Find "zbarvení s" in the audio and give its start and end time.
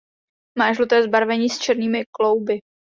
1.03-1.59